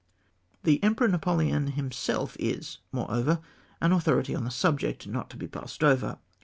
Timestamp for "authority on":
3.91-4.45